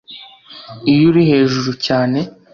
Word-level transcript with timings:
iyo 0.91 1.03
uri 1.09 1.21
hejuru 1.31 1.69
cyane 1.85 2.19